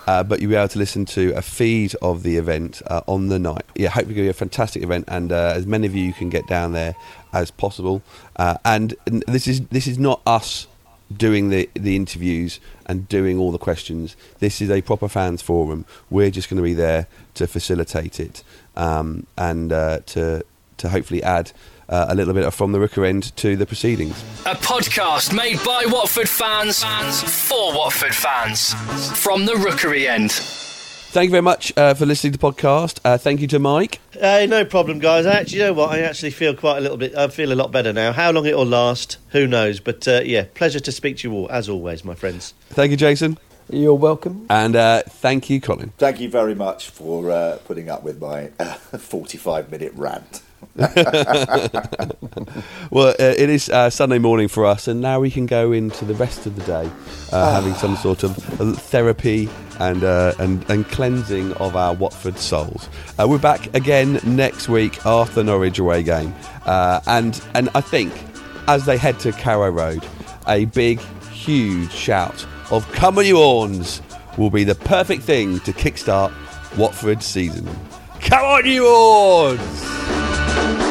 [0.06, 3.28] Uh, but you'll be able to listen to a feed of the event uh, on
[3.28, 3.64] the night.
[3.74, 6.46] Yeah, hopefully it'll be a fantastic event, and uh, as many of you can get
[6.46, 6.94] down there
[7.32, 8.02] as possible.
[8.36, 10.68] Uh, and, and this is this is not us
[11.14, 14.16] doing the the interviews and doing all the questions.
[14.38, 15.84] This is a proper fans forum.
[16.10, 18.42] We're just going to be there to facilitate it
[18.76, 20.44] um, and uh, to
[20.78, 21.52] to hopefully add
[21.88, 24.20] uh, a little bit of from the Rookery end to the proceedings.
[24.46, 26.82] A podcast made by Watford fans
[27.46, 28.74] for Watford fans
[29.20, 30.32] from the Rookery end.
[30.32, 33.00] Thank you very much uh, for listening to the podcast.
[33.02, 34.00] Uh, thank you to Mike.
[34.10, 35.24] Hey, no problem, guys.
[35.24, 35.90] I actually, you know what?
[35.90, 37.14] I actually feel quite a little bit.
[37.16, 38.12] I feel a lot better now.
[38.12, 39.80] How long it will last, who knows?
[39.80, 42.52] But uh, yeah, pleasure to speak to you all as always, my friends.
[42.68, 43.38] Thank you, Jason.
[43.70, 44.46] You're welcome.
[44.50, 45.92] And uh, thank you, Colin.
[45.96, 50.42] Thank you very much for uh, putting up with my uh, 45 minute rant.
[50.76, 50.98] well,
[53.08, 56.14] uh, it is uh, Sunday morning for us, and now we can go into the
[56.14, 56.90] rest of the day
[57.32, 58.36] uh, having some sort of
[58.82, 59.48] therapy
[59.80, 62.90] and, uh, and and cleansing of our Watford souls.
[63.18, 66.34] Uh, we're back again next week after the Norwich away game,
[66.66, 68.12] uh, and and I think
[68.68, 70.06] as they head to Carrow Road,
[70.46, 71.00] a big,
[71.30, 74.02] huge shout of "Come on, you Horns!"
[74.36, 76.34] will be the perfect thing to kickstart
[76.76, 77.66] Watford's season.
[78.28, 80.85] Come on, you Horns!